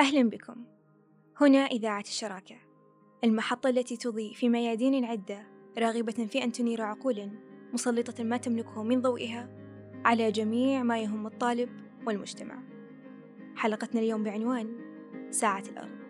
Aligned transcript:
أهلا 0.00 0.30
بكم. 0.30 0.64
هنا 1.40 1.58
إذاعة 1.58 2.00
الشراكة 2.00 2.56
المحطة 3.24 3.70
التي 3.70 3.96
تضيء 3.96 4.32
في 4.32 4.48
ميادين 4.48 5.04
عدة 5.04 5.46
راغبة 5.78 6.12
في 6.12 6.44
أن 6.44 6.52
تنير 6.52 6.82
عقولا 6.82 7.30
مسلطة 7.72 8.24
ما 8.24 8.36
تملكه 8.36 8.82
من 8.82 9.02
ضوئها 9.02 9.48
على 10.04 10.30
جميع 10.30 10.82
ما 10.82 10.98
يهم 10.98 11.26
الطالب 11.26 11.68
والمجتمع. 12.06 12.62
حلقتنا 13.56 14.00
اليوم 14.00 14.24
بعنوان 14.24 14.76
ساعة 15.30 15.64
الأرض. 15.68 16.04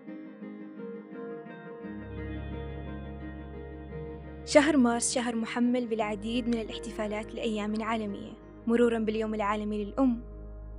شهر 4.45 4.77
مارس 4.77 5.15
شهر 5.15 5.37
محمل 5.37 5.87
بالعديد 5.87 6.49
من 6.49 6.61
الاحتفالات 6.61 7.35
لأيام 7.35 7.83
عالمية 7.83 8.33
مرورا 8.67 8.99
باليوم 8.99 9.35
العالمي 9.35 9.85
للأم 9.85 10.23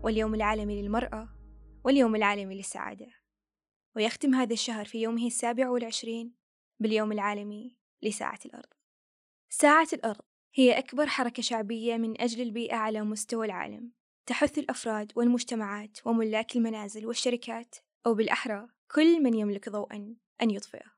واليوم 0.03 0.36
العالمي 0.36 0.81
للمرأة 0.81 1.34
واليوم 1.85 2.16
العالمي 2.16 2.55
للسعادة. 2.55 3.07
ويختم 3.95 4.35
هذا 4.35 4.53
الشهر 4.53 4.85
في 4.85 5.02
يومه 5.02 5.27
السابع 5.27 5.70
والعشرين 5.70 6.35
باليوم 6.80 7.11
العالمي 7.11 7.77
لساعة 8.02 8.39
الأرض. 8.45 8.73
ساعة 9.49 9.88
الأرض 9.94 10.21
هي 10.53 10.77
أكبر 10.77 11.08
حركة 11.08 11.41
شعبية 11.41 11.98
من 11.98 12.21
أجل 12.21 12.41
البيئة 12.41 12.75
على 12.75 13.02
مستوى 13.02 13.45
العالم. 13.45 13.91
تحث 14.25 14.58
الأفراد 14.58 15.11
والمجتمعات 15.16 16.08
وملاك 16.08 16.55
المنازل 16.55 17.05
والشركات 17.05 17.75
أو 18.05 18.13
بالأحرى 18.13 18.67
كل 18.91 19.23
من 19.23 19.33
يملك 19.33 19.70
ضوءا 19.70 20.16
أن 20.41 20.52
يطفئه. 20.52 20.91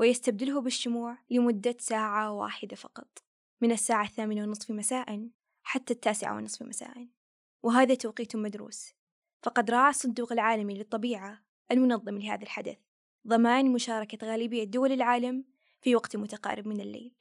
ويستبدله 0.00 0.60
بالشموع 0.60 1.18
لمدة 1.30 1.76
ساعة 1.78 2.32
واحدة 2.32 2.76
فقط 2.76 3.24
من 3.60 3.72
الساعة 3.72 4.04
الثامنة 4.04 4.40
والنصف 4.40 4.70
مساء 4.70 5.28
حتى 5.62 5.92
التاسعة 5.92 6.34
والنصف 6.34 6.62
مساء. 6.62 7.08
وهذا 7.62 7.94
توقيت 7.94 8.36
مدروس 8.36 8.94
فقد 9.44 9.70
راعى 9.70 9.90
الصندوق 9.90 10.32
العالمي 10.32 10.74
للطبيعة 10.74 11.44
المنظم 11.72 12.18
لهذا 12.18 12.42
الحدث 12.42 12.78
ضمان 13.26 13.72
مشاركة 13.72 14.26
غالبية 14.26 14.64
دول 14.64 14.92
العالم 14.92 15.44
في 15.80 15.96
وقت 15.96 16.16
متقارب 16.16 16.68
من 16.68 16.80
الليل 16.80 17.14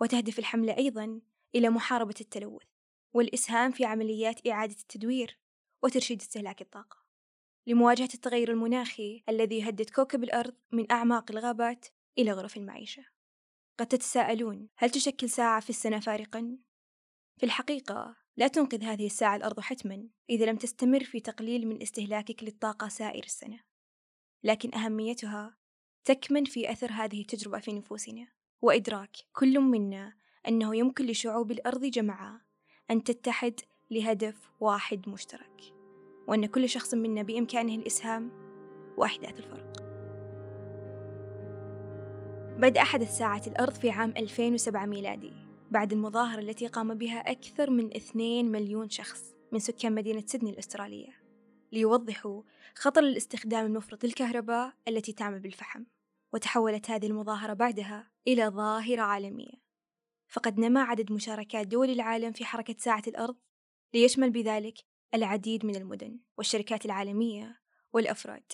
وتهدف 0.00 0.38
الحملة 0.38 0.76
أيضا 0.76 1.20
إلى 1.54 1.70
محاربة 1.70 2.14
التلوث 2.20 2.66
والإسهام 3.12 3.70
في 3.70 3.84
عمليات 3.84 4.46
إعادة 4.46 4.76
التدوير 4.80 5.38
وترشيد 5.82 6.20
استهلاك 6.20 6.62
الطاقة 6.62 6.96
لمواجهة 7.66 8.08
التغير 8.14 8.50
المناخي 8.50 9.22
الذي 9.28 9.58
يهدد 9.58 9.90
كوكب 9.90 10.24
الأرض 10.24 10.54
من 10.72 10.92
أعماق 10.92 11.30
الغابات 11.30 11.86
إلى 12.18 12.32
غرف 12.32 12.56
المعيشة 12.56 13.04
قد 13.78 13.86
تتساءلون 13.86 14.68
هل 14.76 14.90
تشكل 14.90 15.30
ساعة 15.30 15.60
في 15.60 15.70
السنة 15.70 16.00
فارقا؟ 16.00 16.58
في 17.36 17.46
الحقيقة 17.46 18.16
لا 18.38 18.48
تنقذ 18.48 18.84
هذه 18.84 19.06
الساعة 19.06 19.36
الأرض 19.36 19.60
حتما 19.60 20.08
إذا 20.30 20.46
لم 20.46 20.56
تستمر 20.56 21.04
في 21.04 21.20
تقليل 21.20 21.66
من 21.66 21.82
استهلاكك 21.82 22.44
للطاقة 22.44 22.88
سائر 22.88 23.24
السنة. 23.24 23.60
لكن 24.44 24.74
أهميتها 24.74 25.56
تكمن 26.04 26.44
في 26.44 26.72
أثر 26.72 26.92
هذه 26.92 27.20
التجربة 27.20 27.58
في 27.58 27.72
نفوسنا. 27.72 28.26
وإدراك 28.62 29.16
كل 29.32 29.60
منا 29.60 30.14
أنه 30.48 30.76
يمكن 30.76 31.06
لشعوب 31.06 31.50
الأرض 31.50 31.84
جمعاء 31.84 32.40
أن 32.90 33.04
تتحد 33.04 33.60
لهدف 33.90 34.50
واحد 34.60 35.08
مشترك 35.08 35.74
وأن 36.28 36.46
كل 36.46 36.68
شخص 36.68 36.94
منا 36.94 37.22
بإمكانه 37.22 37.74
الإسهام 37.74 38.30
وإحداث 38.96 39.38
الفرق. 39.38 39.82
بدأ 42.58 42.84
حدث 42.84 43.18
ساعة 43.18 43.42
الأرض 43.46 43.72
في 43.72 43.90
عام 43.90 44.14
2007 44.16 44.86
ميلادي. 44.86 45.47
بعد 45.70 45.92
المظاهرة 45.92 46.40
التي 46.40 46.66
قام 46.66 46.94
بها 46.94 47.30
أكثر 47.30 47.70
من 47.70 47.96
2 47.96 48.52
مليون 48.52 48.90
شخص 48.90 49.34
من 49.52 49.58
سكان 49.58 49.94
مدينة 49.94 50.22
سيدني 50.26 50.50
الأسترالية 50.50 51.22
ليوضحوا 51.72 52.42
خطر 52.74 53.02
الاستخدام 53.02 53.66
المفرط 53.66 54.04
للكهرباء 54.04 54.72
التي 54.88 55.12
تعمل 55.12 55.40
بالفحم 55.40 55.84
وتحولت 56.32 56.90
هذه 56.90 57.06
المظاهرة 57.06 57.52
بعدها 57.52 58.10
إلى 58.28 58.48
ظاهرة 58.48 59.02
عالمية. 59.02 59.68
فقد 60.28 60.60
نما 60.60 60.82
عدد 60.82 61.12
مشاركات 61.12 61.66
دول 61.66 61.90
العالم 61.90 62.32
في 62.32 62.44
حركة 62.44 62.74
ساعة 62.78 63.02
الأرض 63.06 63.36
ليشمل 63.94 64.30
بذلك 64.30 64.78
العديد 65.14 65.66
من 65.66 65.76
المدن 65.76 66.20
والشركات 66.38 66.86
العالمية 66.86 67.60
والأفراد. 67.92 68.52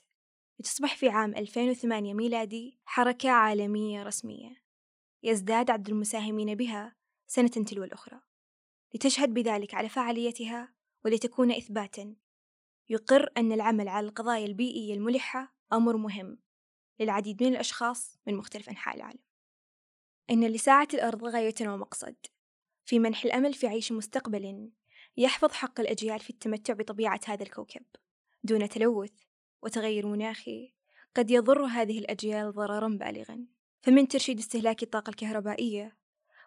لتصبح 0.59 0.97
في 0.97 1.09
عام 1.09 1.35
2008 1.35 2.15
ميلادي 2.15 2.79
حركة 2.85 3.31
عالمية 3.31 4.03
رسمية 4.03 4.65
يزداد 5.23 5.71
عدد 5.71 5.89
المساهمين 5.89 6.55
بها 6.55 6.97
سنة 7.27 7.49
تلو 7.49 7.85
الأخرى 7.85 8.21
لتشهد 8.95 9.35
بذلك 9.35 9.75
على 9.75 9.89
فعاليتها 9.89 10.75
ولتكون 11.05 11.53
إثباتا. 11.53 12.17
يقر 12.89 13.31
أن 13.37 13.53
العمل 13.53 13.89
على 13.89 14.07
القضايا 14.07 14.47
البيئية 14.47 14.95
الملحة 14.95 15.57
أمر 15.73 15.97
مهم 15.97 16.39
للعديد 17.01 17.43
من 17.43 17.49
الأشخاص 17.49 18.19
من 18.27 18.35
مختلف 18.35 18.69
أنحاء 18.69 18.97
العالم. 18.97 19.21
إن 20.31 20.45
لساعة 20.47 20.89
الأرض 20.95 21.25
غاية 21.25 21.55
ومقصد 21.61 22.17
في 22.85 22.99
منح 22.99 23.25
الأمل 23.25 23.55
في 23.55 23.67
عيش 23.67 23.93
مستقبل 23.93 24.71
يحفظ 25.17 25.53
حق 25.53 25.81
الأجيال 25.81 26.21
في 26.21 26.31
التمتع 26.31 26.75
بطبيعة 26.75 27.21
هذا 27.27 27.43
الكوكب. 27.43 27.85
دون 28.45 28.69
تلوث 28.69 29.13
وتغير 29.63 30.07
مناخي 30.07 30.75
قد 31.15 31.31
يضر 31.31 31.65
هذه 31.65 31.99
الأجيال 31.99 32.53
ضررا 32.53 32.89
بالغا. 32.89 33.47
فمن 33.83 34.09
ترشيد 34.09 34.39
استهلاك 34.39 34.83
الطاقة 34.83 35.11
الكهربائية 35.11 35.97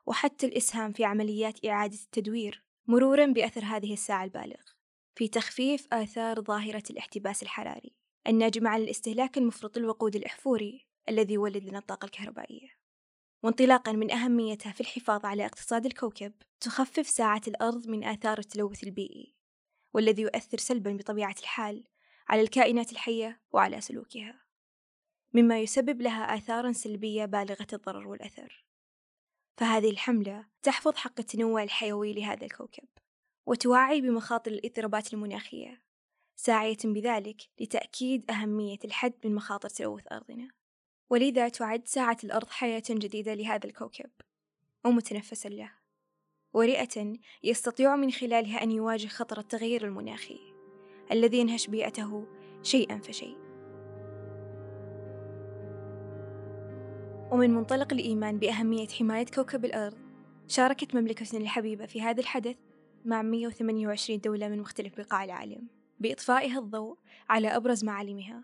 وحتى 0.07 0.45
الإسهام 0.45 0.91
في 0.91 1.05
عمليات 1.05 1.65
إعادة 1.65 1.97
التدوير 1.97 2.63
مرورا 2.87 3.25
بأثر 3.25 3.63
هذه 3.63 3.93
الساعة 3.93 4.23
البالغ 4.23 4.61
في 5.15 5.27
تخفيف 5.27 5.87
آثار 5.93 6.41
ظاهرة 6.41 6.83
الاحتباس 6.89 7.43
الحراري 7.43 7.93
الناجمة 8.27 8.69
عن 8.69 8.81
الاستهلاك 8.81 9.37
المفرط 9.37 9.77
للوقود 9.77 10.15
الأحفوري 10.15 10.87
الذي 11.09 11.33
يولد 11.33 11.63
لنا 11.63 11.79
الطاقة 11.79 12.05
الكهربائية. 12.05 12.69
وانطلاقا 13.43 13.91
من 13.91 14.11
أهميتها 14.11 14.71
في 14.71 14.81
الحفاظ 14.81 15.25
على 15.25 15.45
اقتصاد 15.45 15.85
الكوكب 15.85 16.33
تخفف 16.59 17.07
ساعة 17.07 17.41
الأرض 17.47 17.87
من 17.87 18.03
آثار 18.03 18.39
التلوث 18.39 18.83
البيئي 18.83 19.33
والذي 19.93 20.21
يؤثر 20.21 20.57
سلبا 20.57 20.91
بطبيعة 20.93 21.35
الحال 21.39 21.83
على 22.29 22.41
الكائنات 22.41 22.91
الحية 22.91 23.41
وعلى 23.51 23.81
سلوكها 23.81 24.41
مما 25.33 25.59
يسبب 25.59 26.01
لها 26.01 26.37
آثارا 26.37 26.71
سلبية 26.71 27.25
بالغة 27.25 27.67
الضرر 27.73 28.07
والأثر. 28.07 28.66
فهذه 29.57 29.89
الحملة 29.89 30.45
تحفظ 30.63 30.95
حق 30.95 31.19
التنوع 31.19 31.63
الحيوي 31.63 32.13
لهذا 32.13 32.45
الكوكب 32.45 32.87
وتوعي 33.45 34.01
بمخاطر 34.01 34.51
الاضطرابات 34.51 35.13
المناخية 35.13 35.81
ساعية 36.35 36.77
بذلك 36.83 37.41
لتأكيد 37.59 38.31
أهمية 38.31 38.77
الحد 38.85 39.13
من 39.25 39.35
مخاطر 39.35 39.69
تلوث 39.69 40.03
أرضنا. 40.11 40.47
ولذا 41.09 41.49
تعد 41.49 41.87
ساعة 41.87 42.17
الأرض 42.23 42.49
حياة 42.49 42.83
جديدة 42.89 43.33
لهذا 43.33 43.65
الكوكب 43.65 44.09
ومتنفسا 44.85 45.49
له 45.49 45.71
ورئة 46.53 47.13
يستطيع 47.43 47.95
من 47.95 48.11
خلالها 48.11 48.63
أن 48.63 48.71
يواجه 48.71 49.07
خطر 49.07 49.39
التغير 49.39 49.85
المناخي 49.85 50.39
الذي 51.11 51.37
ينهش 51.37 51.67
بيئته 51.67 52.27
شيئا 52.63 52.97
فشيء. 52.97 53.46
ومن 57.37 57.53
منطلق 57.53 57.93
الإيمان 57.93 58.39
بأهمية 58.39 58.87
حماية 58.87 59.25
كوكب 59.25 59.65
الأرض 59.65 59.97
شاركت 60.47 60.95
مملكتنا 60.95 61.39
الحبيبة 61.39 61.85
في 61.85 62.01
هذا 62.01 62.21
الحدث 62.21 62.55
مع 63.05 63.21
128 63.21 64.19
دولة 64.19 64.47
من 64.47 64.59
مختلف 64.59 64.97
بقاع 64.97 65.23
العالم 65.23 65.67
بإطفائها 65.99 66.59
الضوء 66.59 66.97
على 67.29 67.47
أبرز 67.47 67.83
معالمها. 67.83 68.43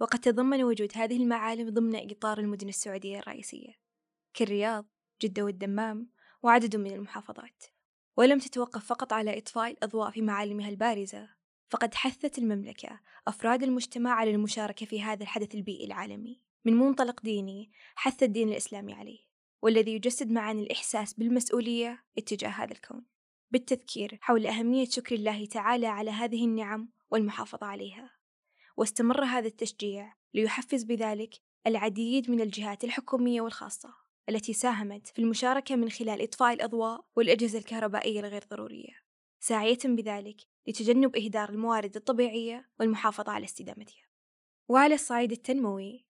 وقد 0.00 0.18
تضمن 0.18 0.64
وجود 0.64 0.88
هذه 0.94 1.22
المعالم 1.22 1.70
ضمن 1.70 2.10
إطار 2.10 2.38
المدن 2.38 2.68
السعودية 2.68 3.18
الرئيسية 3.18 3.72
كالرياض 4.34 4.86
جدة 5.22 5.42
والدمام 5.42 6.10
وعدد 6.42 6.76
من 6.76 6.92
المحافظات. 6.92 7.64
ولم 8.16 8.38
تتوقف 8.38 8.86
فقط 8.86 9.12
على 9.12 9.38
إطفاء 9.38 9.70
الأضواء 9.70 10.10
في 10.10 10.22
معالمها 10.22 10.68
البارزة 10.68 11.28
فقد 11.68 11.94
حثت 11.94 12.38
المملكة 12.38 13.00
أفراد 13.28 13.62
المجتمع 13.62 14.10
على 14.10 14.30
المشاركة 14.30 14.86
في 14.86 15.02
هذا 15.02 15.22
الحدث 15.22 15.54
البيئي 15.54 15.86
العالمي. 15.86 16.45
من 16.66 16.74
منطلق 16.74 17.20
ديني 17.22 17.70
حث 17.94 18.22
الدين 18.22 18.48
الإسلامي 18.48 18.92
عليه 18.94 19.18
والذي 19.62 19.94
يجسد 19.94 20.30
معاني 20.30 20.62
الإحساس 20.62 21.14
بالمسؤولية 21.14 22.04
اتجاه 22.18 22.48
هذا 22.48 22.72
الكون 22.72 23.04
بالتذكير 23.50 24.18
حول 24.20 24.46
أهمية 24.46 24.84
شكر 24.84 25.14
الله 25.14 25.46
تعالى 25.46 25.86
على 25.86 26.10
هذه 26.10 26.44
النعم 26.44 26.88
والمحافظة 27.10 27.66
عليها. 27.66 28.10
واستمر 28.76 29.24
هذا 29.24 29.46
التشجيع 29.46 30.14
ليحفز 30.34 30.84
بذلك 30.84 31.34
العديد 31.66 32.30
من 32.30 32.40
الجهات 32.40 32.84
الحكومية 32.84 33.40
والخاصة 33.40 33.94
التي 34.28 34.52
ساهمت 34.52 35.08
في 35.08 35.18
المشاركة 35.18 35.76
من 35.76 35.90
خلال 35.90 36.22
إطفاء 36.22 36.54
الأضواء 36.54 37.04
والأجهزة 37.16 37.58
الكهربائية 37.58 38.20
الغير 38.20 38.44
ضرورية 38.50 39.02
ساعية 39.40 39.78
بذلك 39.84 40.40
لتجنب 40.66 41.16
إهدار 41.16 41.48
الموارد 41.48 41.96
الطبيعية 41.96 42.68
والمحافظة 42.80 43.32
على 43.32 43.44
استدامتها. 43.44 44.06
وعلى 44.68 44.94
الصعيد 44.94 45.32
التنموي 45.32 46.05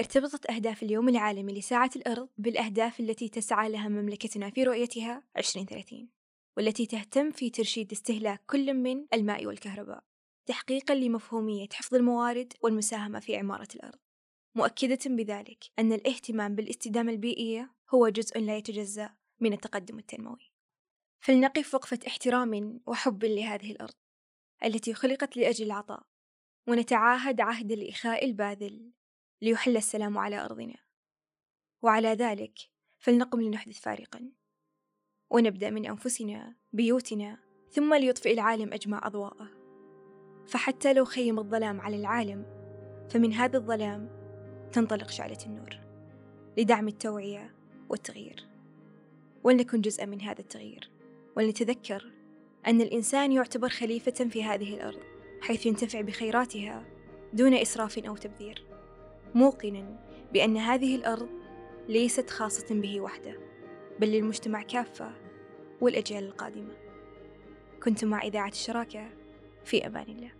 ارتبطت 0.00 0.50
أهداف 0.50 0.82
اليوم 0.82 1.08
العالمي 1.08 1.58
لساعة 1.58 1.90
الأرض 1.96 2.28
بالأهداف 2.38 3.00
التي 3.00 3.28
تسعى 3.28 3.68
لها 3.68 3.88
مملكتنا 3.88 4.50
في 4.50 4.64
رؤيتها 4.64 5.22
2030 5.36 6.08
والتي 6.56 6.86
تهتم 6.86 7.30
في 7.30 7.50
ترشيد 7.50 7.92
استهلاك 7.92 8.42
كل 8.46 8.74
من 8.74 9.06
الماء 9.14 9.46
والكهرباء 9.46 10.04
تحقيقا 10.46 10.94
لمفهومية 10.94 11.68
حفظ 11.72 11.94
الموارد 11.94 12.52
والمساهمة 12.62 13.20
في 13.20 13.36
عمارة 13.36 13.68
الأرض. 13.74 13.98
مؤكدة 14.54 14.98
بذلك 15.06 15.64
أن 15.78 15.92
الاهتمام 15.92 16.54
بالاستدامة 16.54 17.12
البيئية 17.12 17.74
هو 17.94 18.08
جزء 18.08 18.38
لا 18.38 18.56
يتجزأ 18.56 19.10
من 19.40 19.52
التقدم 19.52 19.98
التنموي. 19.98 20.52
فلنقف 21.20 21.74
وقفة 21.74 21.98
احترام 22.06 22.80
وحب 22.86 23.24
لهذه 23.24 23.72
الأرض 23.72 23.94
التي 24.64 24.94
خلقت 24.94 25.36
لأجل 25.36 25.66
العطاء 25.66 26.06
ونتعاهد 26.68 27.40
عهد 27.40 27.72
الإخاء 27.72 28.24
الباذل 28.24 28.92
ليحل 29.42 29.76
السلام 29.76 30.18
على 30.18 30.44
أرضنا. 30.44 30.76
وعلى 31.82 32.08
ذلك 32.08 32.58
فلنقم 32.98 33.40
لنحدث 33.40 33.80
فارقا. 33.80 34.32
ونبدأ 35.30 35.70
من 35.70 35.86
أنفسنا 35.86 36.56
بيوتنا 36.72 37.38
ثم 37.70 37.94
ليطفئ 37.94 38.32
العالم 38.32 38.72
أجمع 38.72 39.06
أضواءه. 39.06 39.48
فحتى 40.46 40.92
لو 40.92 41.04
خيم 41.04 41.38
الظلام 41.38 41.80
على 41.80 41.96
العالم 41.96 42.46
فمن 43.10 43.32
هذا 43.32 43.56
الظلام 43.56 44.10
تنطلق 44.72 45.10
شعلة 45.10 45.38
النور 45.46 45.80
لدعم 46.58 46.88
التوعية 46.88 47.54
والتغيير. 47.88 48.46
ولنكن 49.44 49.80
جزءا 49.80 50.04
من 50.04 50.20
هذا 50.20 50.40
التغيير. 50.40 50.90
ولنتذكر 51.36 52.12
أن 52.66 52.80
الإنسان 52.80 53.32
يعتبر 53.32 53.68
خليفة 53.68 54.28
في 54.30 54.44
هذه 54.44 54.74
الأرض 54.74 55.00
حيث 55.40 55.66
ينتفع 55.66 56.00
بخيراتها 56.00 56.84
دون 57.32 57.54
إسراف 57.54 57.98
أو 57.98 58.16
تبذير. 58.16 58.67
موقنا 59.34 59.96
بأن 60.32 60.56
هذه 60.56 60.96
الأرض 60.96 61.28
ليست 61.88 62.30
خاصة 62.30 62.66
به 62.70 63.00
وحده 63.00 63.38
بل 64.00 64.08
للمجتمع 64.08 64.62
كافة 64.62 65.12
والأجيال 65.80 66.24
القادمة. 66.24 66.74
كنت 67.82 68.04
مع 68.04 68.22
إذاعة 68.22 68.48
الشراكة 68.48 69.08
في 69.64 69.86
أمان 69.86 70.08
الله. 70.08 70.30